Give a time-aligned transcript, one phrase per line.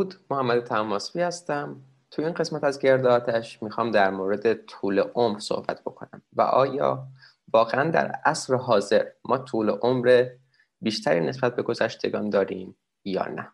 [0.00, 1.82] درود محمد تماسبی هستم.
[2.10, 7.06] توی این قسمت از گرد آتش می‌خوام در مورد طول عمر صحبت بکنم و آیا
[7.52, 10.26] واقعا در عصر حاضر ما طول عمر
[10.80, 13.48] بیشتری نسبت به گذشتگان داریم یا نه؟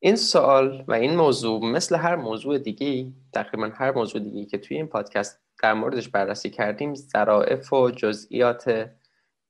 [0.00, 4.76] این سوال و این موضوع مثل هر موضوع دیگه تقریبا هر موضوع دیگه که توی
[4.76, 8.90] این پادکست در موردش بررسی کردیم ظرافت و جزئیات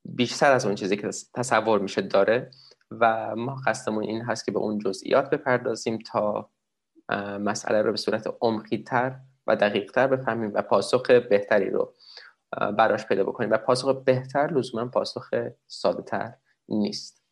[0.05, 2.51] بیشتر از اون چیزی که تصور میشه داره.
[2.91, 6.51] و ما قصدمون این هست که به اون جزئیات بپردازیم تا
[7.41, 11.95] مسئله رو به صورت عمقی تر و دقیق تر بفهمیم و پاسخ بهتری رو
[12.79, 13.51] براش پیدا بکنیم.
[13.51, 15.31] و پاسخ بهتر لزوما پاسخ
[15.67, 16.35] ساده تر
[16.69, 17.25] نیست.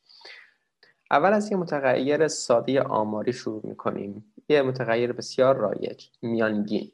[1.10, 4.34] اول از یه متغیر ساده آماری شروع می‌کنیم.
[4.48, 6.92] یه متغیر بسیار رایج میانگین.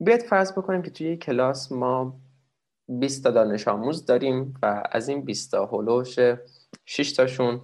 [0.00, 2.20] بیاید فرض بکنیم که توی کلاس ما
[2.88, 6.18] 20 تا دانش آموز داریم و از این 20 تا هلوش
[6.84, 7.60] 6 تاشون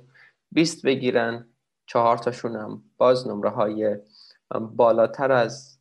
[0.53, 1.49] 20 بگیرن
[1.87, 3.97] 4 تاشون هم باز نمره های
[4.61, 5.79] بالاتر از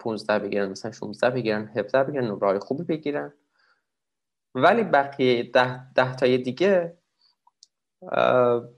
[0.00, 3.32] 15 بگیرن مثلا 16 بگیرن 17 بگیرن نمره های خوبی بگیرن.
[4.54, 6.98] ولی بقیه 10 ده تای دیگه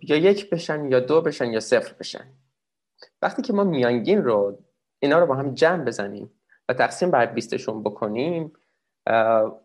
[0.02, 2.32] یا یک بشن یا دو بشن یا صفر بشن.
[3.22, 4.64] وقتی که ما میانگین رو
[4.98, 6.30] اینا رو با هم جمع بزنیم
[6.68, 8.52] و تقسیم بر 20 شون بکنیم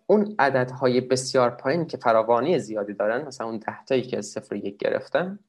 [0.07, 4.77] اون عددهای بسیار پایین که فراوانی زیادی دارن مثلا اون ده تایی که صفر یک
[4.77, 5.39] گرفتن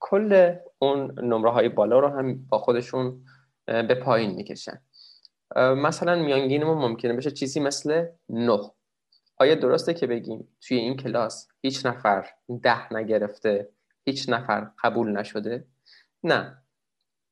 [0.00, 3.24] کل اون نمره های بالا رو هم با خودشون
[3.66, 4.80] به پایین می‌کشن.
[5.56, 8.70] مثلا میانگین ما ممکنه بشه چیزی مثل نه.
[9.36, 12.26] آیا درسته که بگیم توی این کلاس هیچ نفر
[12.62, 13.68] ده نگرفته
[14.04, 15.64] هیچ نفر قبول نشده؟
[16.22, 16.62] نه.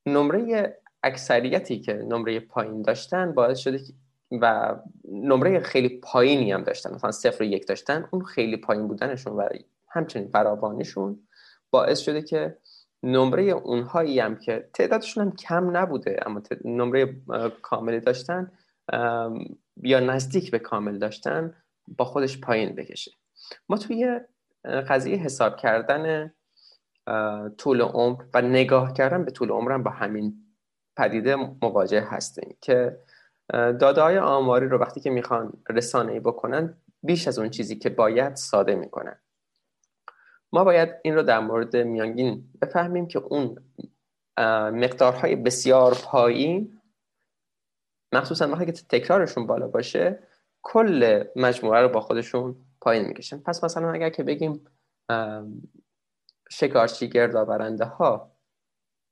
[0.05, 3.79] نمره اکثریتی که نمره پایین داشتن باعث شده
[4.41, 4.75] و
[5.11, 6.93] نمره خیلی پایینی هم داشتن.
[6.93, 8.07] مثلا صفر و یک داشتن.
[8.11, 9.47] اون خیلی پایین بودنشون و
[9.89, 11.19] همچنین فراوانیشون
[11.71, 12.57] باعث شده که
[13.03, 17.15] نمره اونهایی هم که تعدادشون هم کم نبوده اما نمره
[17.61, 18.51] کاملی داشتن
[19.83, 21.53] یا نزدیک به کامل داشتن
[21.97, 23.11] با خودش پایین بکشه.
[23.69, 24.19] ما توی
[24.63, 26.33] قضیه حساب کردن
[27.57, 30.33] طول عمر و نگاه کردن به طول عمرم با همین
[30.97, 32.97] پدیده مواجه هستیم که
[33.51, 38.35] داده های آماری رو وقتی که می‌خوان رسانه بکنن بیش از اون چیزی که باید
[38.35, 39.19] ساده می‌کنن.
[40.53, 43.57] ما باید این رو در مورد میانگین بفهمیم که اون
[44.73, 46.81] مقدارهای بسیار پایین
[48.13, 50.19] مخصوصا وقتی که تکرارشون بالا باشه
[50.61, 53.37] کل مجموعه رو با خودشون پایین می‌کشن.
[53.37, 54.65] پس مثلا اگر که بگیم
[56.49, 58.31] شکارچی گردآورنده ها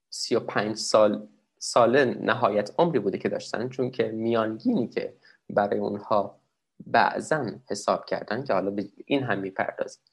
[0.09, 1.27] 35 سال
[1.63, 5.13] سال نهایت عمری بوده که داشتن چون که میانگینی که
[5.49, 6.39] برای اونها
[6.87, 10.03] بعضا حساب کردن که حالا به این هم می‌پردازیم.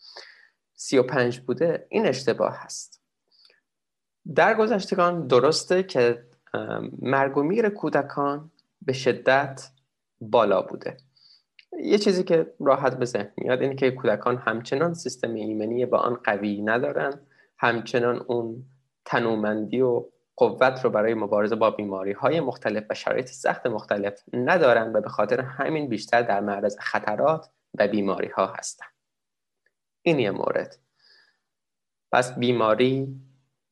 [0.75, 3.01] 35 بوده این اشتباه هست.
[4.35, 6.25] در گذشتگان درسته که
[6.99, 8.51] مرگ و میر کودکان
[8.83, 9.71] به شدت
[10.21, 10.97] بالا بوده.
[11.83, 16.15] یه چیزی که راحت به ذهن میاد اینه که کودکان همچنان سیستم ایمنی با آن
[16.15, 17.21] قوی ندارن
[17.59, 18.65] همچنان اون
[19.05, 20.05] تنومندی و
[20.38, 25.09] قوت رو برای مبارزه با بیماری های مختلف و شرایط سخت مختلف ندارن و به
[25.09, 28.87] خاطر همین بیشتر در معرض خطرات و بیماری ها هستن
[30.03, 30.78] این یه مورد.
[32.12, 33.21] پس بیماری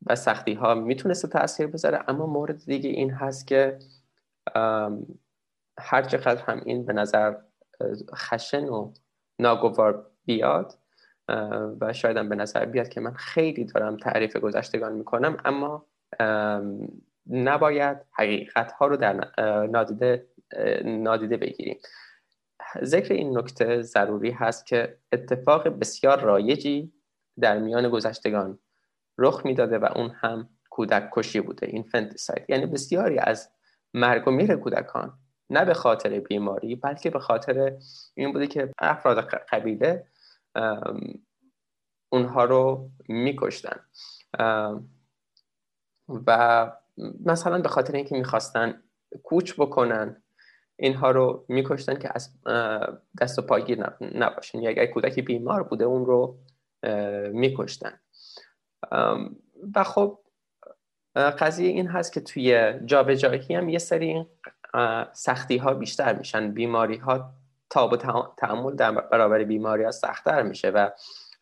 [0.06, 3.78] و سختی ها می‌تونسته تاثیر بذاره اما مورد دیگه این هست که
[5.78, 7.34] هر چقدر هم این به نظر
[8.14, 8.92] خشن و
[9.38, 10.78] ناگوار بیاد
[11.80, 15.86] و شاید هم به نظر بیاد که من خیلی دارم تعریف گذشتگان می‌کنم اما
[17.30, 19.30] نباید حقیقت ها رو در
[19.66, 20.26] نادیده,
[20.84, 21.78] نادیده بگیریم.
[22.82, 26.92] ذکر این نکته ضروری هست که اتفاق بسیار رایجی
[27.40, 28.58] در میان گذشتگان
[29.18, 33.50] رخ می‌داده و اون هم کودک کشی بوده این فنتیساید یعنی بسیاری از
[33.94, 35.18] مرگ و میر کودکان
[35.50, 37.78] نه به خاطر بیماری بلکه به خاطر
[38.14, 39.18] این بوده که افراد
[39.52, 40.06] قبیله
[42.12, 43.80] اونها رو میکشتن.
[46.08, 46.72] و
[47.24, 48.82] مثلا به خاطر اینکه می‌خواستن
[49.22, 50.22] کوچ بکنن
[50.76, 52.30] اینها رو میکشتن که از
[53.20, 54.62] دست و پاگیر نباشن.
[54.62, 56.38] یا اگر کودکی بیمار بوده اون رو
[57.32, 58.00] میکشتن.
[59.74, 60.18] و خب
[61.16, 64.26] قضیه این هست که توی جابجایی هم یه سری
[65.12, 66.52] سختی ها بیشتر میشن.
[66.52, 67.30] بیماری ها
[67.70, 67.96] تاب و
[68.36, 70.90] تعمل در برابر بیماری ها سختتر میشه و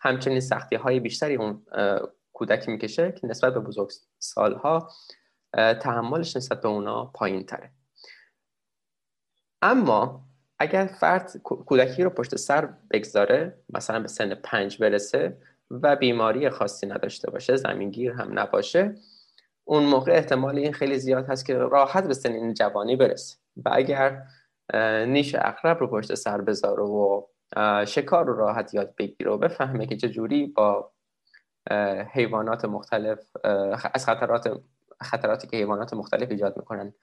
[0.00, 1.66] همچنین سختی های بیشتری اون
[2.34, 4.90] کودک می‌کشه که نسبت به بزرگ سالها
[5.54, 7.70] تحملش نسبت به اونا پایین تره
[9.62, 10.24] اما
[10.58, 15.38] اگر فرد کودکی رو پشت سر بگذاره مثلا به سن پنج برسه
[15.70, 18.94] و بیماری خاصی نداشته باشه زمینگیر هم نباشه
[19.64, 23.36] اون موقع احتمال این خیلی زیاد هست که راحت به سنین جوانی برسه.
[23.56, 24.22] و اگر
[25.06, 27.22] نیش اقرب رو پشت سر بذاره و
[27.86, 30.93] شکار رو راحت یاد بگیره و بفهمه که چجوری با
[32.12, 33.18] حیوانات مختلف
[33.94, 34.60] از خطرات
[35.02, 36.94] خطراتی که حیوانات مختلف ایجاد می‌کنن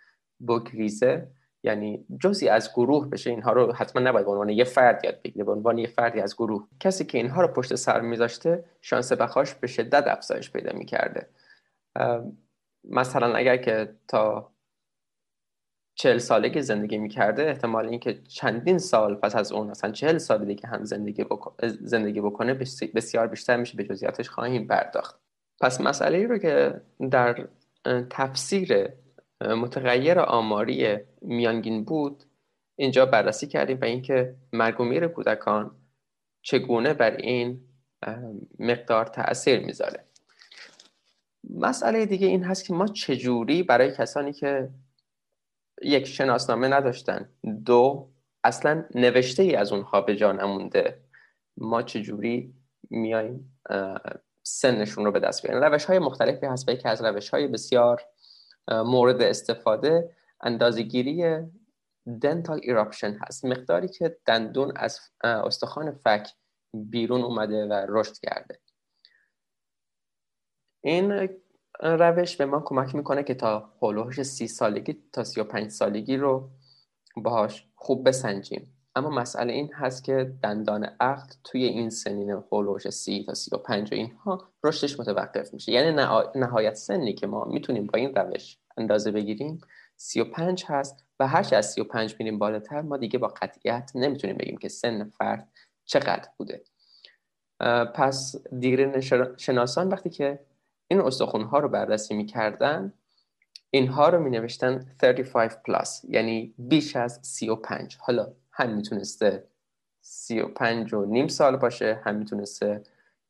[0.47, 1.27] بگریزه.
[1.63, 5.45] یعنی جزی از گروه بشه اینها رو حتما نباید به عنوان یه فرد یاد بگیره
[5.45, 6.67] به عنوان یه فردی از گروه.
[6.79, 11.27] کسی که اینها رو پشت سر میذاشته شانس بخاش به شدت افزایش پیدا می‌کرده.
[12.83, 14.50] مثلا اگر که تا
[15.95, 20.67] چهل سالگی زندگی می‌کرده احتمال اینکه چندین سال پس از اون مثلا چهل سال دیگه
[20.67, 21.25] هم زندگی,
[21.81, 22.53] زندگی بکنه
[22.95, 25.19] بسیار بیشتر میشه به جزئیاتش خواهیم پرداخت.
[25.61, 27.47] پس مسئله ای رو که در
[28.09, 28.89] تفسیر
[29.41, 32.23] متغیر آماری میانگین بود
[32.75, 35.71] اینجا بررسی کردیم و اینکه مرگ و میر کودکان
[36.41, 37.61] چگونه بر این
[38.59, 40.03] مقدار تاثیر می‌ذاره.
[41.49, 44.69] مسئله دیگه این هست که ما چجوری برای کسانی که
[45.83, 47.29] یک شناسنامه نداشتن.
[47.65, 48.11] دو
[48.43, 51.01] اصلا نوشته ای از اونها به جا نمونده.
[51.57, 52.53] ما چجوری
[52.89, 53.61] میایم
[54.43, 58.01] سنشون رو به دست بیاریم؟ روش های مختلفی هست و یکی از روش های بسیار
[58.71, 61.37] مورد استفاده اندازگیری
[62.21, 63.45] دنتال ایراپشن هست.
[63.45, 66.27] مقداری که دندون از استخوان فک
[66.73, 68.59] بیرون اومده و رشد کرده.
[70.83, 71.29] این
[71.81, 76.17] روش به ما کمک می‌کنه که تا هولوش سی سالگی تا سی و پنج سالگی
[76.17, 76.49] رو
[77.15, 78.77] باهاش خوب بسنجیم.
[78.95, 83.57] اما مسئله این هست که دندان عقل توی این سنین هولوش سی تا سی و
[83.57, 85.71] پنج و اینها رشدش متوقف میشه.
[85.71, 85.91] یعنی
[86.35, 89.61] نهایت سنی که ما می‌تونیم با این روش اندازه بگیریم
[89.95, 93.27] سی و پنج هست و هرچه از سی و پنج میریم بالاتر ما دیگه با
[93.27, 95.51] قطعیت نمی‌تونیم بگیم که سن فرد
[95.85, 96.63] چقدر بوده.
[97.95, 98.99] پس دیگر
[99.37, 100.39] شناسان وقتی که
[100.91, 102.93] این استخون ها رو بررسی می‌کردن
[103.69, 109.47] اینها رو می نوشتن 35 پلاس یعنی بیش از 35 حالا هم می‌تونسته
[110.01, 112.83] 35 و نیم سال باشه هم می‌تونسته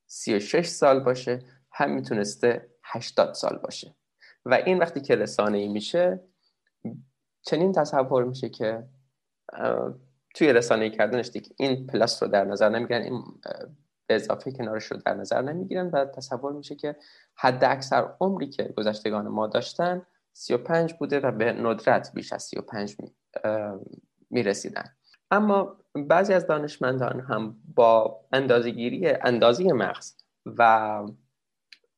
[0.07, 1.39] 36 سال باشه
[1.71, 3.95] هم می‌تونسته 80 سال باشه.
[4.45, 6.19] و این وقتی که رسانه ای میشه
[7.41, 8.83] چنین تصور میشه که
[10.35, 13.23] توی رسانه کردنش دیگه این پلاس رو در نظر نمی‌گیرن این
[14.15, 16.95] اضافه کنارش رو در نظر نمی‌گیرن و تصور میشه که
[17.35, 20.01] حد اکثر عمری که گذشتگان ما داشتن
[20.33, 22.97] 35 بوده و به ندرت بیش از 35
[24.29, 24.95] می‌رسیدن.
[25.31, 30.13] اما بعضی از دانشمندان هم با اندازگیری اندازی مغز
[30.45, 31.03] و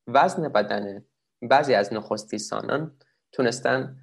[0.08, 1.06] وزن بدن
[1.42, 2.92] بعضی از نخستیسانان
[3.32, 3.98] تونستن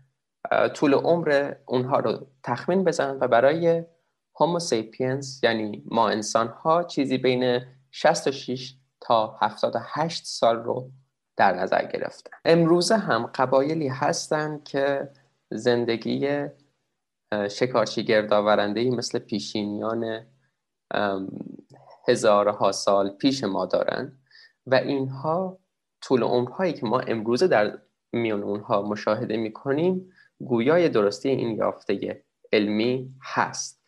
[0.75, 3.85] طول عمر اونها رو تخمین بزنن و برای
[4.41, 7.61] هومو سیپینز یعنی ما انسان ها چیزی بین
[7.91, 10.91] 66 تا 78 سال رو
[11.37, 15.11] در نظر گرفتن امروزه هم قبایلی هستند که
[15.51, 16.47] زندگی
[17.51, 20.27] شکارچی گردآورنده مثل پیشینیان
[22.09, 24.19] هزارها سال پیش ما دارن
[24.67, 25.59] و اینها
[26.01, 27.79] طول عمرهایی که ما امروزه در
[28.13, 33.83] میان اونها مشاهده می‌کنیم گویای درستی این یافته علمی هست.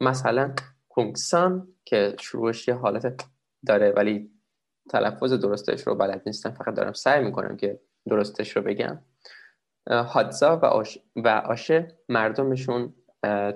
[0.00, 0.54] مثلا
[0.90, 3.24] کونگسان که شروعش یه حالت
[3.66, 4.30] داره ولی
[4.90, 6.50] تلفظ درستش رو بلد نیستم.
[6.50, 8.98] فقط دارم سعی می‌کنم که درستش رو بگم.
[9.90, 10.98] حادزا و, آش...
[11.16, 12.94] و آشه مردمشون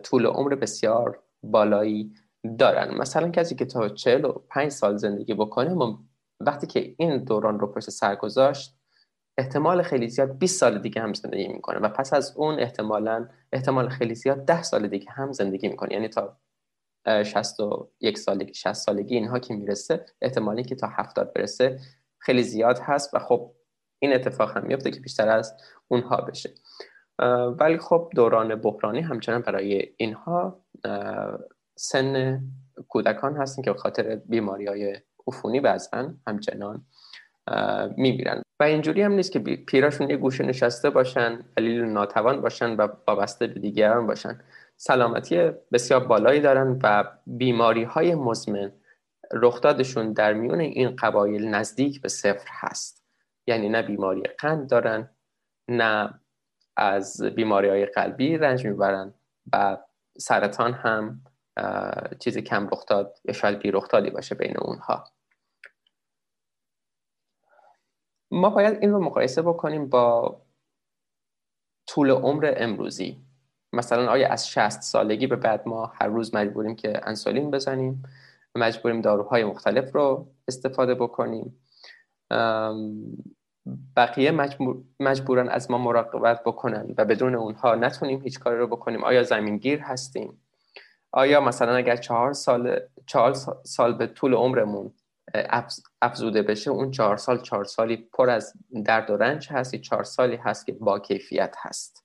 [0.02, 2.12] طول عمر بسیار بالایی
[2.58, 2.94] دارن.
[2.98, 6.04] مثلا کسی که تا 45 سال زندگی بکنه ما
[6.40, 8.76] وقتی که این دوران رو پشت سر گذاشت
[9.38, 13.88] احتمال خیلی زیاد 20 سال دیگه هم زندگی می‌کنه و پس از اون احتمالا احتمال
[13.88, 15.92] خیلی زیاد 10 سال دیگه هم زندگی می‌کنه.
[15.92, 16.36] یعنی تا
[17.06, 21.80] 61 سالگی 60 سالگی اینها که می‌رسه احتمالی که تا 70 برسه
[22.18, 23.50] خیلی زیاد هست و خب
[23.98, 25.56] این اتفاق هم میفته که بیشتر از
[25.88, 26.50] اونها بشه.
[27.60, 30.64] ولی خب دوران بحرانی همچنان برای اینها
[31.76, 32.42] سن
[32.88, 34.96] کودکان هستن که به خاطر بیماری های
[35.26, 36.86] عفونی بعضا همچنان
[37.96, 38.42] میمیرن.
[38.60, 43.46] و اینجوری هم نیست که پیراشون یه گوشه نشسته باشن دلیل ناتوان باشن و وابسته
[43.46, 44.40] به دیگران باشن.
[44.86, 48.72] سلامتی بسیار بالایی دارن و بیماری های مزمن
[49.32, 53.04] رخدادشون در میون این قبایل نزدیک به صفر هست.
[53.46, 55.10] یعنی نه بیماری قند دارن
[55.68, 56.20] نه
[56.76, 59.14] از بیماری های قلبی رنج می‌برن
[59.52, 59.78] و
[60.18, 61.20] سرطان هم
[62.18, 65.04] چیز کم رخداد یا شاید بی رخدادی باشه بین اونها.
[68.30, 70.36] ما باید این رو مقایسه بکنیم با
[71.86, 73.23] طول عمر امروزی.
[73.74, 78.02] مثلا آیا از 60 سالگی به بعد ما هر روز مجبوریم که انسولین بزنیم؟
[78.54, 81.60] مجبوریم داروهای مختلف رو استفاده بکنیم.
[83.96, 89.04] بقیه مجبور، مجبورن از ما مراقبت بکنن و بدون اونها نتونیم هیچ کاری رو بکنیم.
[89.04, 90.40] آیا زمینگیر هستیم؟
[91.12, 94.92] آیا مثلا اگر چهار سال چهار سال به طول عمرمون
[96.02, 98.52] افزوده بشه اون چهار سال چهار سالی پر از
[98.84, 102.03] درد و رنج هست؟ چهار سالی هست که با کیفیت هست.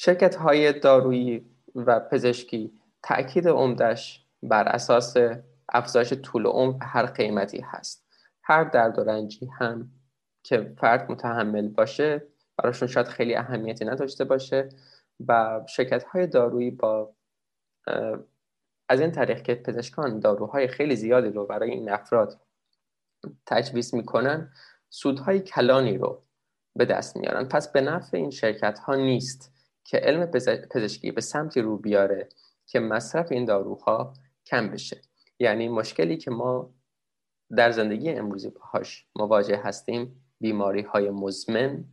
[0.00, 5.16] شرکت های دارویی و پزشکی تاکید عمدش بر اساس
[5.68, 8.06] افزایش طول عمر هر قیمتی هست.
[8.42, 9.90] هر درد و رنجی هم
[10.42, 12.26] که فرد متحمل باشه
[12.56, 14.68] براشون شاید خیلی اهمیتی نداشته باشه
[15.28, 17.14] و شرکت های دارویی با
[18.88, 22.40] از این طریق که پزشکان داروهای خیلی زیادی رو برای این افراد
[23.46, 24.52] تجویز می‌کنن
[24.90, 26.22] سودهای کلانی رو
[26.76, 27.44] به دست میارن.
[27.44, 29.57] پس به نفع این شرکت ها نیست.
[29.88, 30.26] که علم
[30.70, 32.28] پزشکی به سمتی رو بیاره
[32.66, 34.14] که مصرف این داروها
[34.46, 35.00] کم بشه.
[35.38, 36.74] یعنی مشکلی که ما
[37.56, 41.84] در زندگی امروزی باهاش مواجه هستیم بیماری های مزمن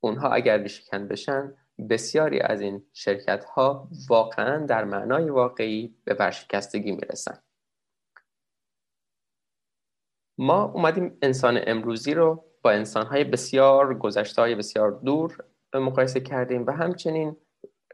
[0.00, 1.54] اونها اگر ریشهکن بشن
[1.90, 7.38] بسیاری از این شرکت ها واقعا در معنای واقعی به ورشکستگی می‌رسن.
[10.38, 15.44] ما اومدیم انسان امروزی رو با انسان های بسیار گذشته های بسیار دور
[15.74, 17.36] مقایسه کردیم و همچنین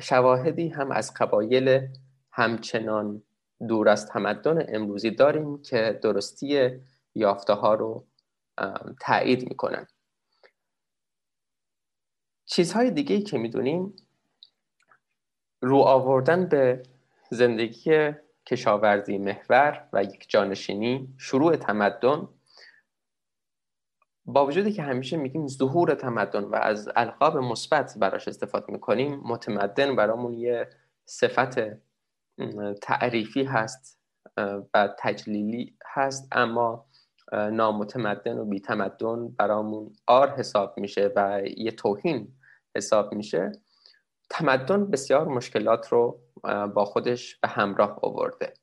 [0.02, 1.88] شواهدی هم از قبایل
[2.32, 3.22] همچنان
[3.68, 6.70] دور از تمدن امروزی داریم که درستی
[7.14, 8.06] یافته ها رو
[9.00, 9.86] تایید می‌کنن.
[12.46, 13.96] چیزهای دیگه ای که می‌دونیم
[15.60, 16.82] رو آوردن به
[17.30, 18.12] زندگی
[18.46, 22.28] کشاورزی محور و یک جانشینی شروع تمدن
[24.26, 29.96] با وجودی که همیشه میگیم ظهور تمدن و از القاب مثبت براش استفاده می‌کنیم متمدن
[29.96, 30.70] برامون یه
[31.04, 31.58] صفت
[32.82, 34.00] تعریفی هست
[34.74, 36.86] و تجلیلی هست اما
[37.32, 42.28] نامتمدن و بیتمدن برامون آر حساب میشه و یه توهین
[42.76, 43.52] حساب میشه.
[44.30, 46.20] تمدن بسیار مشکلات رو
[46.74, 48.54] با خودش به همراه آورده.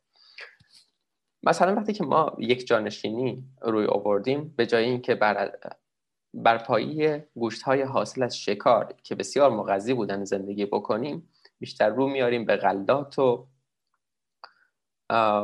[1.43, 5.51] مثلا وقتی که ما یک جانشینی روی آوردیم به جای اینکه بر
[6.33, 11.29] بر پایی گوشت حاصل از شکار که بسیار مغذی بودن زندگی بکنیم
[11.59, 13.47] بیشتر رو میاریم به غلات و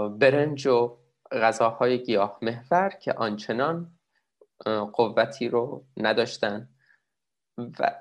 [0.10, 0.98] برنج و
[1.32, 3.98] غذاهای گیاه محور که آنچنان
[4.94, 6.70] قوتی رو نداشتن.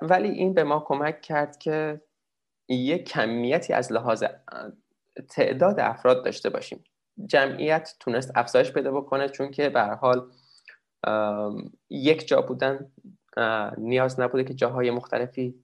[0.01, 2.01] ولی این به ما کمک کرد که
[2.69, 4.23] یک کمیتی از لحاظ
[5.29, 6.83] تعداد افراد داشته باشیم.
[7.25, 10.31] جمعیت تونست افزایش پیدا بکنه چون که به حال
[11.89, 12.91] یک جا بودن
[13.77, 15.63] نیاز نبوده که جاهای مختلفی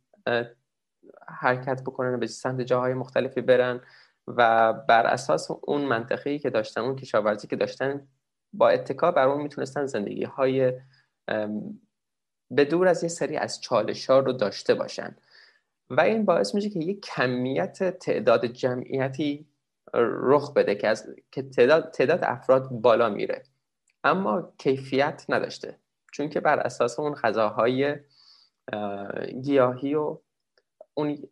[1.27, 3.81] حرکت بکنن به سمت جاهای مختلفی برن
[4.27, 8.07] و بر اساس اون منطقی که داشتن اون کشاورزی که داشتن
[8.53, 10.73] با اتکا بر اون می‌تونستن زندگی های
[12.51, 15.15] به دور از یه سری از چالش ها رو داشته باشن.
[15.89, 19.47] و این باعث میشه که یک کمیت تعداد جمعیتی
[19.93, 23.43] رخ بده که, از، که تعداد, تعداد افراد بالا میره.
[24.03, 25.79] اما کیفیت نداشته.
[26.11, 27.95] چون که بر اساس اون غذاهای
[29.41, 30.19] گیاهی و
[30.93, 31.27] اون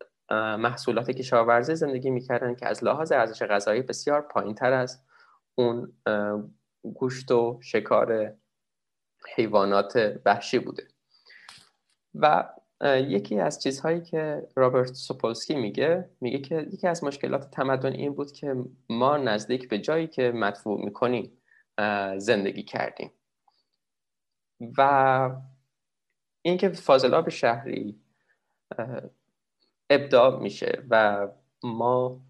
[0.58, 5.02] محصولات کشاورزی زندگی می‌کردن که از لحاظ ارزش غذایی بسیار پایین تر از
[5.54, 5.92] اون
[6.82, 8.32] گوشت و شکار
[9.36, 10.88] حیوانات وحشی بوده.
[12.14, 12.48] و
[12.82, 18.32] یکی از چیزهایی که رابرت سوپولسکی میگه میگه که یکی از مشکلات تمدن این بود
[18.32, 18.56] که
[18.88, 21.38] ما نزدیک به جایی که مدفوع می‌کنیم
[22.16, 23.10] زندگی کردیم.
[24.78, 25.30] و
[26.42, 28.00] اینکه فاضلاب شهری
[29.90, 31.28] ابداع میشه و
[31.62, 32.20] ما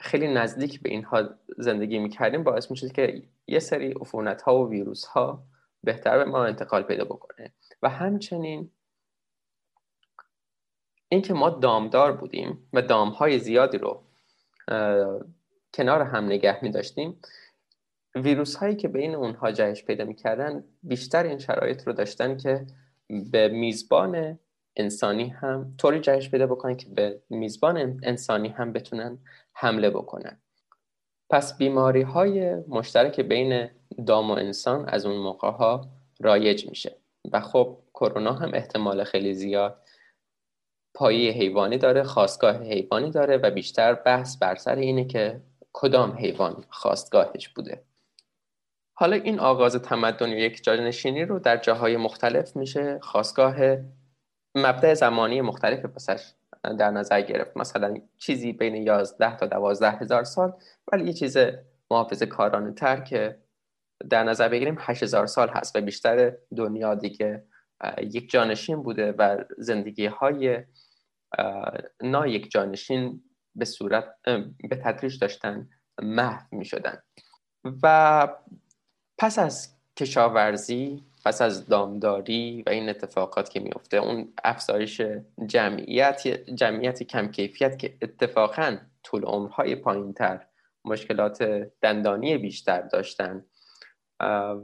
[0.00, 5.04] خیلی نزدیک به اینها زندگی می‌کردیم باعث میشه که یه سری عفونت ها و ویروس
[5.04, 5.46] ها
[5.82, 7.54] بهتر به ما انتقال پیدا بکنه.
[7.82, 8.70] و همچنین
[11.14, 14.02] اینکه ما دامدار بودیم و دامهای زیادی رو
[15.74, 17.20] کنار هم نگه می داشتیم
[18.14, 22.66] ویروس هایی که بین اونها جهش پیدا می‌کردن بیشتر این شرایط رو داشتن که
[23.08, 24.38] به میزبان
[24.76, 29.18] انسانی هم طوری جهش پیدا بکنن که به میزبان انسانی هم بتونن
[29.52, 30.40] حمله بکنن.
[31.30, 33.70] پس بیماری های مشترک بین
[34.06, 35.88] دام و انسان از اون موقع ها
[36.20, 36.96] رایج میشه.
[37.32, 39.83] و خب کرونا هم احتمال خیلی زیاد
[40.94, 45.40] پایه حیوانی داره خواستگاه حیوانی داره و بیشتر بحث بر سر اینه که
[45.72, 47.82] کدام حیوان خواستگاهش بوده.
[48.96, 52.98] حالا این آغاز تمدن یک جانشینی رو در جاهای مختلف میشه.
[53.02, 53.56] خواستگاه
[54.54, 56.32] مبدع زمانی مختلف پسش
[56.78, 57.56] در نظر گرفت.
[57.56, 60.52] مثلا چیزی بین 11 تا 12 هزار سال
[60.92, 61.36] ولی یه چیز
[61.90, 63.38] محافظ کارانه تر که
[64.10, 67.44] در نظر بگیریم 8000 سال هست و بیشتر دنیا دیگه
[68.02, 70.62] یک جانشین بوده و زندگی های
[72.02, 73.22] نا یک جانشین
[73.54, 74.14] به صورت
[74.68, 75.68] به تدریج داشتن
[76.02, 77.02] محو می شدن
[77.82, 78.28] و
[79.18, 85.02] پس از کشاورزی پس از دامداری و این اتفاقات که میفته اون افزایش
[85.46, 90.46] جمعیت جمعیت کم کیفیت که اتفاقا طول عمرهای پایین تر
[90.84, 91.42] مشکلات
[91.82, 93.44] دندانی بیشتر داشتن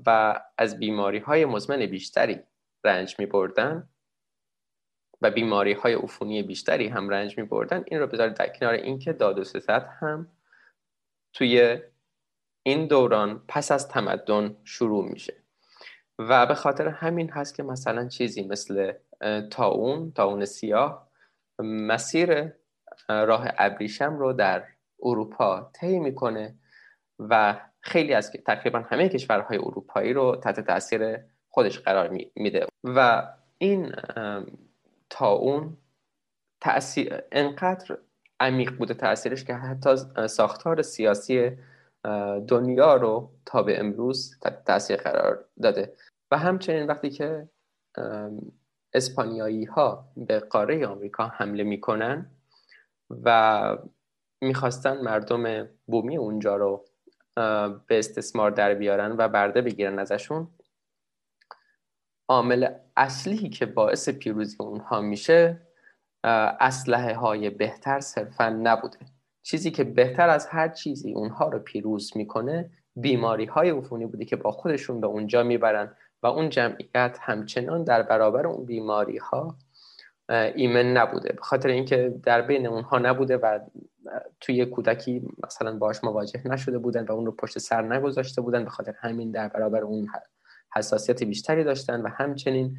[0.06, 2.40] و از بیماری های مزمن بیشتری
[2.84, 3.88] رنج می بردن
[5.22, 9.12] و بیماری های عفونی بیشتری هم رنج می بردن این رو بذارید در کنار اینکه
[9.12, 10.26] داد و ستد هم
[11.32, 11.78] توی
[12.62, 15.34] این دوران پس از تمدن شروع میشه.
[16.18, 18.92] و به خاطر همین هست که مثلا چیزی مثل
[19.50, 21.10] تاون تاون سیاه
[21.58, 22.52] مسیر
[23.08, 24.64] راه ابریشم رو در
[25.02, 26.54] اروپا طی می‌کنه
[27.18, 31.16] و خیلی از تقریبا همه کشورهای اروپایی رو تحت تاثیر
[31.48, 32.66] خودش قرار میده.
[32.84, 33.92] و این
[35.10, 35.76] تاون
[36.60, 37.98] تأثیر انقدر
[38.40, 39.96] عمیق بوده تاثیرش که حتی
[40.28, 41.50] ساختار سیاسی
[42.48, 45.94] دنیا رو تا به امروز تاثیر قرار داده.
[46.30, 47.48] و همچنین وقتی که
[48.94, 52.30] اسپانیایی ها به قاره آمریکا حمله می‌کنن
[53.10, 53.78] و
[54.42, 56.84] می‌خواستن مردم بومی اونجا رو
[57.86, 60.48] به استثمار در بیارن و برده بگیرن ازشون
[62.28, 65.60] عامل اصلی که باعث پیروزی اونها میشه
[66.60, 68.98] اسلحه های بهتر صرفا نبوده.
[69.42, 74.36] چیزی که بهتر از هر چیزی اونها رو پیروز می‌کنه بیماری های عفونی بوده که
[74.36, 79.56] با خودشون به اونجا می‌برن و اون جمعیت همچنان در برابر اون بیماری ها
[80.54, 81.32] ایمن نبوده.
[81.32, 83.58] به خاطر اینکه در بین اونها نبوده و
[84.40, 88.70] توی کودکی مثلا باش مواجه نشده بودن و اون رو پشت سر نگذاشته بودن به
[88.70, 90.08] خاطر همین در برابر اون
[90.76, 92.76] حساسیت بیشتری داشتن و همچنین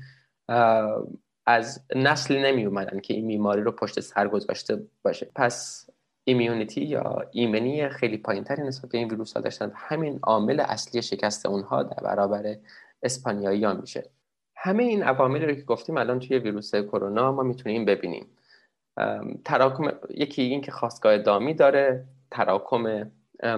[1.46, 5.32] از نسلی نمی اومدن که این بیماری رو پشت سر گذاشته باشه.
[5.36, 5.90] پس
[6.24, 11.02] ایمیونیتی یا ایمنی خیلی پایین تری نسبت به این ویروس ها داشتن همین عامل اصلی
[11.02, 12.56] شکست اونها در برابر
[13.04, 14.10] اسپانیایی ها میشه.
[14.56, 18.28] همه این عواملی رو که گفتیم الان توی ویروس کرونا ما می‌تونیم ببینیم.
[19.46, 23.12] تراکم یکی این که خواستگاه دامی داره تراکم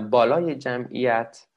[0.10, 1.48] بالای جمعیت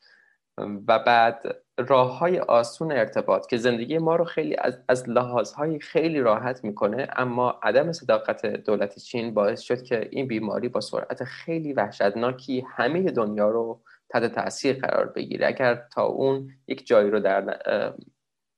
[0.59, 6.21] و بعد راه های آسون ارتباط که زندگی ما رو خیلی از, از لحاظهای خیلی
[6.21, 11.73] راحت می‌کنه اما عدم صداقت دولت چین باعث شد که این بیماری با سرعت خیلی
[11.73, 15.47] وحشتناکی همه دنیا رو تحت تاثیر قرار بگیره.
[15.47, 17.61] اگر تا اون یک جایی رو در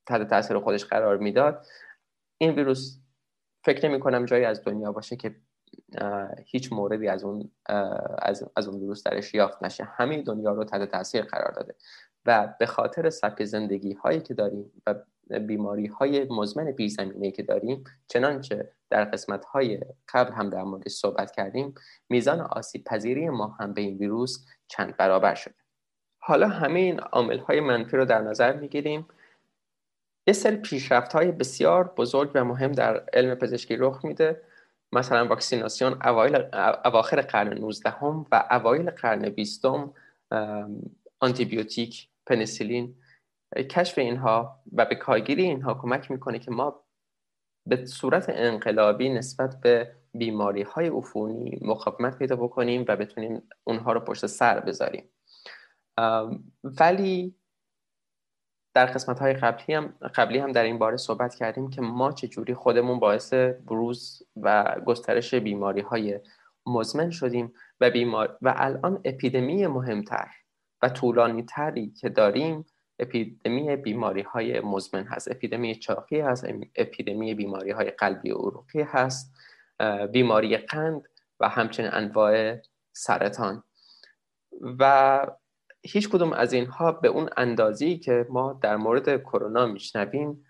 [0.07, 1.66] تحت تاثیر خودش قرار می‌داد
[2.38, 2.98] این ویروس
[3.64, 5.35] فکر نمی کنم جایی از دنیا باشه که
[6.44, 7.50] هیچ موردی از اون
[8.18, 9.85] از, از اون ویروس درش یافت نشه.
[9.85, 11.74] همه دنیا رو تحت تاثیر قرار داده.
[12.29, 14.95] و به خاطر سبک زندگی هایی که داریم و
[15.41, 19.81] بیماری های مزمن زمینه که داریم چنانچه در قسمت های
[20.14, 21.75] قبل هم در موردش صحبت کردیم
[22.09, 25.55] میزان آسیب پذیری ما هم به این ویروس چند برابر شده.
[26.19, 29.09] حالا همه این عامل های منفی رو در نظر می‌گیریم.
[30.27, 34.43] یه سری پیشرفت های بسیار بزرگ و مهم در علم پزشکی رخ میده.
[34.93, 35.99] مثلا واکسیناسیون
[36.85, 39.64] اواخر قرن 19 هم و اوایل قرن 20
[41.21, 42.97] آنتیبیوتیک پنیسیلین
[43.71, 46.85] کشف اینها و به کارگیری اینها کمک می‌کنه که ما
[47.67, 54.01] به صورت انقلابی نسبت به بیماری های عفونی مقاومت پیدا بکنیم و بتونیم اونها رو
[54.01, 55.11] پشت سر بذاریم.
[56.64, 57.35] ولی
[58.75, 62.55] در قسمت های قبلی هم, قبلی هم در این باره صحبت کردیم که ما چجوری
[62.55, 66.21] خودمون باعث بروز و گسترش بیماری های
[66.67, 68.38] مزمن شدیم و, بیمار...
[68.43, 70.29] و الان اپیدمی مهمتر.
[70.83, 72.67] و طولانی تری که داریم
[72.99, 75.31] اپیدمی بیماری های مزمن هست.
[75.31, 79.35] اپیدمی چاقی هست اپیدمی بیماری های قلبی و عروقی هست
[80.12, 81.09] بیماری قند
[81.41, 82.57] و همچنین انواع
[82.93, 83.62] سرطان.
[84.79, 85.27] و
[85.83, 90.45] هیچ کدوم از اینها به اون اندازی که ما در مورد کرونا میشنویم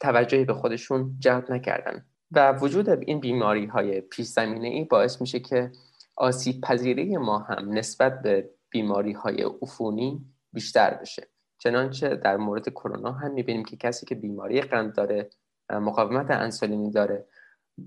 [0.00, 2.04] توجهی به خودشون جلب نکردن.
[2.32, 5.72] و وجود این بیماری های پیش زمینه ای باعث میشه که
[6.16, 11.28] آسیب پذیری ما هم نسبت به بیماری های عفونی بیشتر بشه.
[11.58, 15.30] چنانچه در مورد کرونا هم می‌بینیم که کسی که بیماری قند داره
[15.70, 17.26] مقاومت انسولینی داره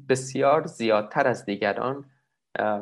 [0.10, 2.06] بسیار زیادتر از دیگران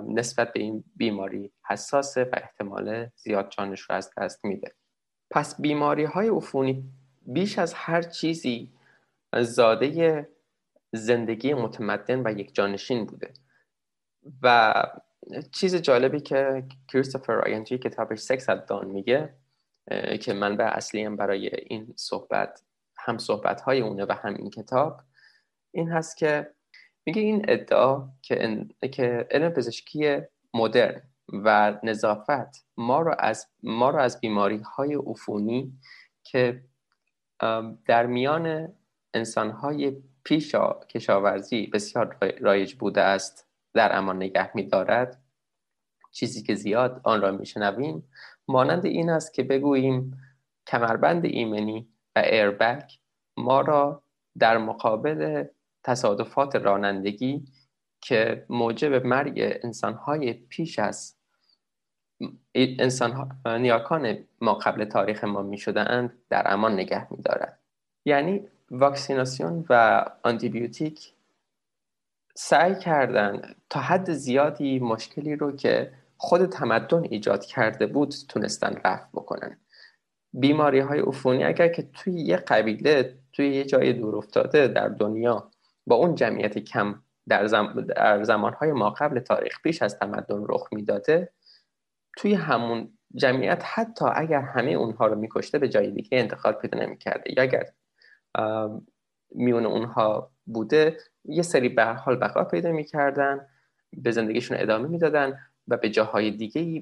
[0.07, 4.75] نسبت به این بیماری حساسه و احتمال زیاد جانش رو از دست میده.
[5.31, 6.83] پس بیماری های عفونی
[7.25, 8.71] بیش از هر چیزی
[9.41, 10.29] زاده
[10.93, 13.33] زندگی متمدن و یک جانشین بوده
[14.41, 14.73] و
[15.51, 19.33] چیز جالبی که کریستوفر راینجی کتابش سکس دان میگه
[20.21, 22.61] که منبع اصلی هم برای این صحبت
[22.97, 25.01] هم صحبت های اونه و هم این کتاب
[25.71, 26.51] این هست که
[27.05, 30.17] میگه این ادعا که, که علم پزشکی
[30.53, 31.01] مدرن
[31.33, 35.73] و نظافت ما رو از ما رو از بیماری های عفونی
[36.23, 36.63] که
[37.85, 38.73] در میان
[39.13, 40.55] انسان های پیش
[40.89, 43.46] کشاورزی بسیار رایج بوده است
[43.77, 45.21] در امان نگه می دارد
[46.11, 48.03] چیزی که زیاد آن را میشنویم
[48.47, 50.21] مانند این است که بگوییم
[50.67, 52.83] کمربند ایمنی و ایربگ
[53.37, 54.03] ما را
[54.39, 55.43] در مقابل
[55.83, 57.45] تصادفات رانندگی
[58.01, 61.15] که موجب مرگ انسانهای پیش از
[62.55, 67.59] انسان نیاکان ما قبل تاریخ ما می شدند در امان نگه می دارد.
[68.05, 71.13] یعنی واکسیناسیون و آنتیبیوتیک
[72.39, 79.07] سعی کردن تا حد زیادی مشکلی رو که خود تمدن ایجاد کرده بود تونستن رفع
[79.13, 79.57] بکنن.
[80.33, 85.51] بیماری های عفونی اگر که توی یه قبیله توی یه جای دور افتاده در دنیا
[85.87, 87.81] با اون جمعیت کم در, زم...
[87.81, 91.33] در زمانهای ما قبل تاریخ پیش از تمدن رخ می‌داده
[92.17, 97.33] توی همون جمعیت حتی اگر همه اونها رو میکشته به جای دیگه انتقال پیدا نمی‌کرده.
[97.37, 97.65] یا اگر
[99.35, 100.97] میون اونها بوده
[101.27, 103.45] یه سری به حال بقا پیدا می‌کردن
[103.93, 106.81] به زندگیشون ادامه می‌دادن و به جاهای دیگه ای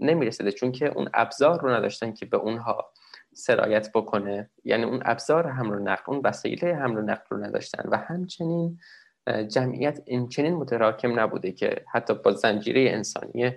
[0.00, 0.52] نمی‌رسیده.
[0.52, 2.92] چون که اون ابزار رو نداشتن که به اونها
[3.34, 4.50] سرایت بکنه.
[4.64, 7.88] یعنی اون ابزار حمل و نقل اون وسیله حمل و نقل رو نداشتن.
[7.88, 8.78] و همچنین
[9.48, 13.52] جمعیت این چنین متراکم نبوده که حتی با زنجیره انسانی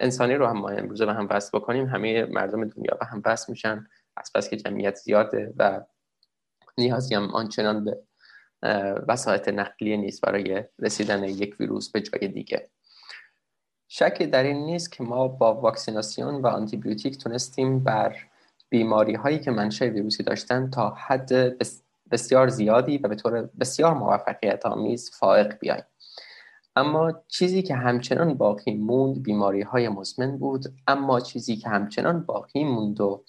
[0.00, 3.52] انسانی رو هم ما امروزه به هم وصل بکنیم همه مردم دنیا به هم وصل
[3.52, 3.86] میشن.
[4.16, 5.80] از پس که جمعیت زیاده و
[6.78, 7.98] نیازی هم آنچنان به
[9.08, 12.68] وسایط نقلیه نیست برای رسیدن یک ویروس به جای دیگه.
[13.88, 18.16] شکی در این نیست که ما با واکسیناسیون و آنتیبیوتیک تونستیم بر
[18.68, 21.56] بیماری هایی که منشأ ویروسی داشتن تا حد
[22.10, 25.84] بسیار زیادی و به طور بسیار موفقیت آمیز فائق بیایم.
[26.76, 32.64] اما چیزی که همچنان باقی موند بیماری های مزمن بود اما چیزی که همچنان باقی
[32.64, 33.24] موند و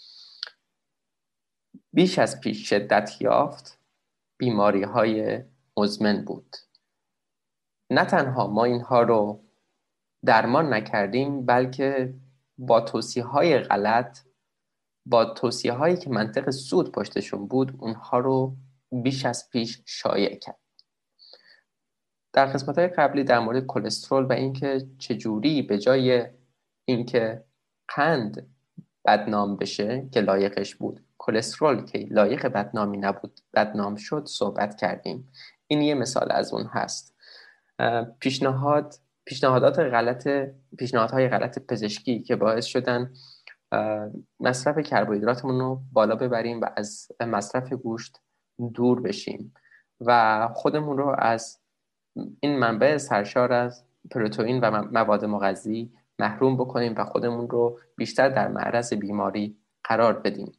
[1.94, 3.77] بیش از پیش شدت یافت
[4.38, 5.44] بیماری های
[5.78, 6.56] مزمن بود.
[7.90, 9.44] نه تنها ما اینها رو
[10.26, 12.14] درمان نکردیم بلکه
[12.58, 14.20] با توصیه های غلط
[15.06, 18.56] با توصیه هایی که منطق سود پشتشون بود اونها رو
[18.92, 20.60] بیش از پیش شایع کرد.
[22.34, 26.26] در قسمت های قبلی در مورد کلسترول و اینکه چجوری به جای
[26.86, 27.44] اینکه
[27.96, 28.56] قند
[29.06, 35.32] بدنام بشه که لایقش بود کلسترول که لایق بدنامی نبود بدنام شد صحبت کردیم.
[35.68, 37.16] این یه مثال از اون هست.
[38.20, 38.94] پیشنهاد
[39.26, 40.30] پیشنهادات غلط
[40.78, 43.14] پیشنهادهای غلط پزشکی که باعث شدن
[44.40, 48.22] مصرف کربوهیدراتمون رو بالا ببریم و از مصرف گوشت
[48.74, 49.54] دور بشیم
[50.02, 51.60] و خودمون رو از
[52.40, 58.48] این منبع سرشار از پروتئین و مواد مغذی محروم بکنیم و خودمون رو بیشتر در
[58.48, 60.52] معرض بیماری قرار بدیم.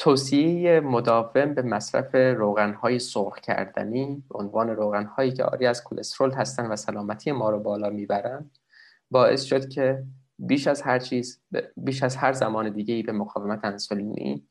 [0.00, 6.70] توصیه مداوم به مصرف روغنهای سرخ کردنی به عنوان روغنهایی که آری از کلسترول هستند
[6.70, 8.58] و سلامتی ما رو بالا می‌برند
[9.10, 10.02] باعث شد که
[10.38, 11.42] بیش از هر چیز
[11.76, 14.46] بیش از هر زمان دیگه ای به مقاومت انسولینی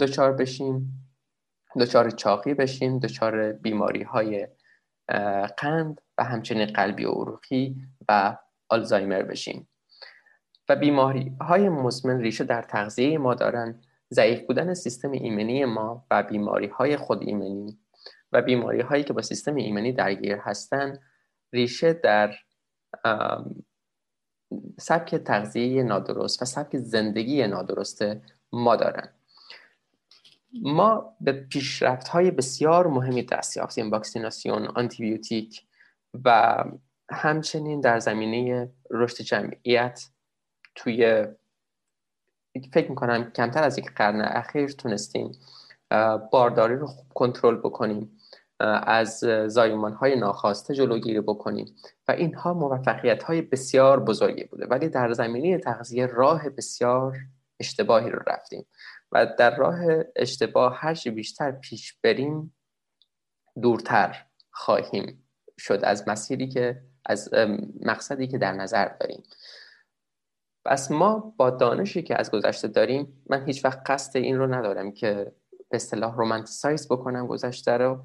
[0.00, 1.08] دچار بشیم
[1.80, 4.48] دچار چاقی بشیم دچار بیماری های
[5.58, 7.76] قند و همچنین قلبی و عروقی
[8.08, 8.36] و
[8.68, 9.68] آلزایمر بشیم.
[10.68, 16.22] و بیماری های مزمن ریشه در تغذیه ما دارند ضعیف بودن سیستم ایمنی ما و
[16.22, 17.78] بیماری های خود ایمنی
[18.32, 21.00] و بیماری هایی که با سیستم ایمنی درگیر هستند
[21.52, 22.34] ریشه در
[24.78, 28.04] سبک تغذیه نادرست و سبک زندگی نادرست
[28.52, 29.08] ما دارن.
[30.62, 35.66] ما به پیشرفت های بسیار مهمی دست یافتیم واکسیناسیون آنتیبیوتیک
[36.24, 36.64] و
[37.10, 40.08] همچنین در زمینه رشد جمعیت
[40.74, 41.26] توی
[42.72, 45.32] فکر می‌کنم کمتر از یک قرن اخیر تونستیم
[46.32, 48.18] بارداری رو خوب کنترل بکنیم
[48.86, 51.76] از زایمان های ناخواسته جلوگیری بکنیم
[52.08, 54.66] و اینها موفقیت های بسیار بزرگی بوده.
[54.66, 57.16] ولی در زمینه تغذیه راه بسیار
[57.60, 58.66] اشتباهی رو رفتیم
[59.12, 59.78] و در راه
[60.16, 62.54] اشتباه هرچی بیشتر پیش بریم
[63.62, 65.24] دورتر خواهیم
[65.58, 67.30] شد از مسیری که از
[67.80, 69.22] مقصدی که در نظر داریم.
[70.68, 74.92] پس ما با دانشی که از گذشته داریم من هیچ وقت قصد این رو ندارم
[74.92, 75.32] که
[75.70, 78.04] به اصطلاح رومانتیسایز بکنم گذشته رو.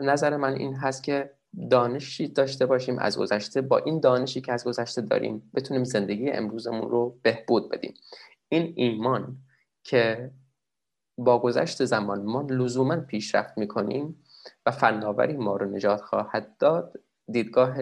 [0.00, 1.30] نظر من این هست که
[1.70, 3.60] دانشی داشته باشیم از گذشته.
[3.60, 7.94] با این دانشی که از گذشته داریم بتونیم زندگی امروزمون رو بهبود بدیم.
[8.48, 9.36] این ایمان
[9.84, 10.30] که
[11.18, 14.24] با گذشت زمان ما لزوما پیشرفت می‌کنیم
[14.66, 17.76] و فناوری ما رو نجات خواهد داد دیدگاه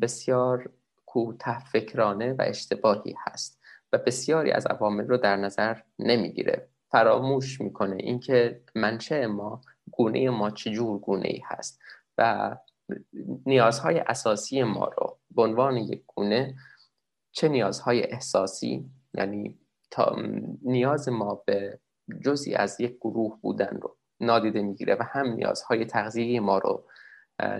[0.00, 0.70] بسیار
[1.08, 3.60] کوته فکرانه و اشتباهی هست
[3.92, 6.68] و بسیاری از عوامل رو در نظر نمی‌گیره.
[6.90, 11.80] فراموش می‌کنه اینکه منشه ما گونه ما چجور گونه ای هست
[12.18, 12.56] و
[13.46, 16.54] نیازهای اساسی ما رو به عنوان یک گونه
[17.32, 19.58] چه نیازهای احساسی یعنی
[19.90, 20.16] تا
[20.62, 21.78] نیاز ما به
[22.24, 26.84] جزی از یک گروه بودن رو نادیده می‌گیره و هم نیازهای تغذیه ما رو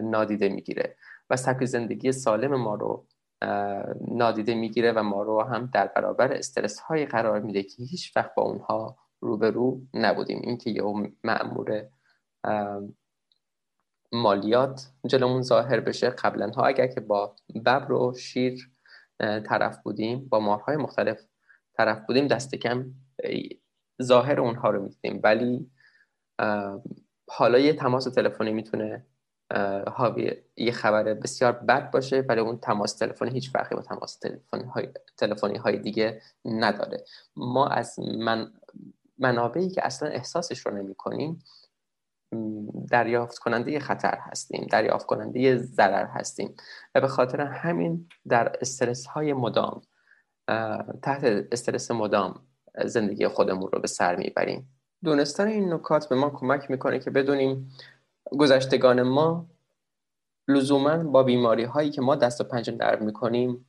[0.02, 0.96] نادیده می‌گیره
[1.30, 3.06] و سبک زندگی سالم ما رو
[4.00, 8.34] نادیده می‌گیره و ما رو هم در برابر استرس های قرار میده که هیچ وقت
[8.34, 10.40] با اونها روبرو نبودیم.
[10.44, 10.82] اینکه یه
[11.24, 11.88] معمور
[14.12, 16.10] مالیات جلومون ظاهر بشه.
[16.10, 18.70] قبلا ها اگر که با ببر و شیر
[19.18, 21.20] طرف بودیم با مارهای مختلف
[21.74, 22.94] طرف بودیم دست کم
[24.02, 25.20] ظاهر اونها رو می‌دیدیم.
[25.24, 25.70] ولی
[27.28, 29.06] حالا یه تماس تلفنی می‌تونه
[29.92, 34.20] حاوی یه خبر بسیار بد باشه ولی اون تماس تلفنی هیچ فرقی با تماس
[34.74, 37.04] های, تلفنی های دیگه نداره.
[37.36, 38.52] ما از من
[39.18, 41.42] منابعی که اصلا احساسش رو نمی کنیم
[42.90, 46.54] دریافت کننده خطر هستیم دریافت کننده ضرر هستیم.
[46.94, 49.82] و به خاطر همین در استرس های مدام
[51.02, 52.40] تحت استرس مدام
[52.84, 54.68] زندگی خودمون رو به سر می‌بریم.
[55.04, 57.70] دونستن این نکات به ما کمک می‌کنه که بدونیم
[58.30, 59.46] گذشتگان ما
[60.48, 63.66] لزوما با بیماری هایی که ما دست و پنجه نرم می‌کنیم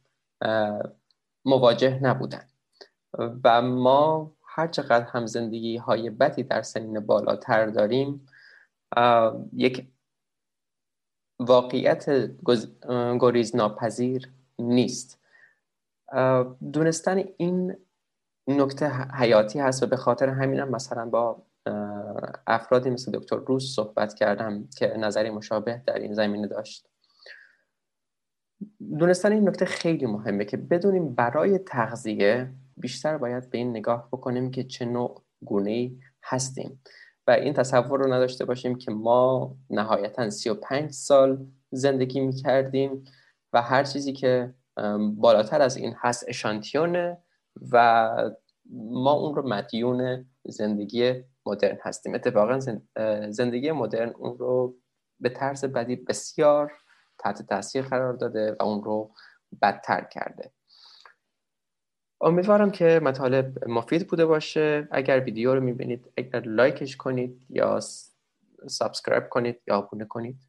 [1.45, 2.47] مواجه نبودن.
[3.43, 8.27] و ما هر چقدر هم زندگی های بدی در سنین بالاتر داریم
[9.53, 9.87] یک
[11.39, 12.29] واقعیت
[13.19, 15.19] گریز ناپذیر نیست.
[16.73, 17.77] دونستن این
[18.47, 21.41] نکته حیاتی هست و به خاطر همینم مثلا با
[22.47, 26.87] افرادی مثل دکتر روز صحبت کردم که نظری مشابه در این زمینه داشت.
[28.99, 34.51] دونستن این نکته خیلی مهمه که بدونیم برای تغذیه بیشتر باید به این نگاه بکنیم
[34.51, 35.91] که چه نوع گونه
[36.23, 36.81] هستیم.
[37.27, 43.05] و این تصور رو نداشته باشیم که ما نهایتا 35 سال زندگی می کردیم
[43.53, 44.53] و هر چیزی که
[45.15, 47.17] بالاتر از این هست اشانتیونه
[47.71, 48.09] و
[48.91, 52.15] ما اون رو مدیون زندگی مدرن هستیم.
[52.15, 52.59] اتفاقا
[53.29, 54.75] زندگی مدرن اون رو
[55.19, 56.71] به طرز بدی بسیار
[57.19, 59.11] تحت تاثیر قرار داده و اون رو
[59.61, 60.51] بدتر کرده.
[62.21, 64.87] امیدوارم که مطالب مفید بوده باشه.
[64.91, 67.79] اگر ویدیو رو می‌بینید اگر like ش کنید یا
[68.67, 70.39] subscribe کنید یا abone کنید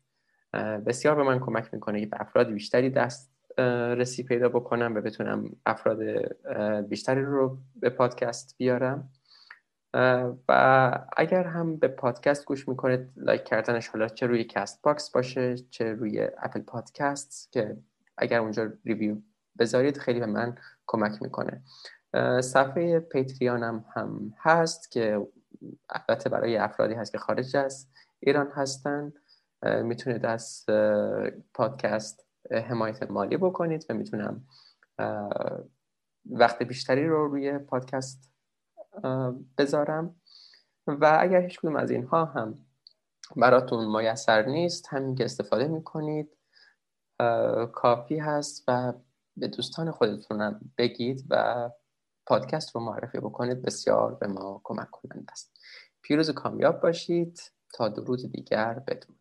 [0.86, 3.30] بسیار به من کمک می‌کنه که به افراد بیشتری دست
[3.98, 5.98] رسی پیدا بکنم و بتونم افراد
[6.88, 9.10] بیشتری رو به پادکست بیارم.
[10.48, 15.92] و اگر هم به پادکست گوش می‌کنید like کردنش حالا چه روی Castbox باشه چه
[15.92, 17.76] روی Apple Podcast که
[18.18, 19.16] اگر اونجا ریویو
[19.59, 21.62] بذارید خیلی به من کمک می‌کنه.
[22.40, 25.26] صفحه پیتریانم هم هست که
[25.90, 27.87] البته برای افرادی هست که خارج از
[28.20, 29.12] ایران هستن.
[29.83, 30.64] می‌تونید از
[31.55, 34.44] پادکست حمایت مالی بکنید و می‌تونم
[36.31, 38.29] وقت بیشتری رو روی پادکست
[39.59, 40.20] بذارم.
[40.87, 42.66] و اگر هیچ کدوم از اینها هم
[43.37, 46.37] براتون میسر نیست همین که استفاده می‌کنید
[47.72, 48.92] کافی هست و
[49.37, 51.70] به دوستان خودتونم بگید و
[52.26, 53.62] پادکست رو معرفی بکنید.
[53.62, 55.61] بسیار به ما کمک کننده است.
[56.03, 57.53] پیروز کامیاب باشید.
[57.74, 59.16] تا درود دیگر بدون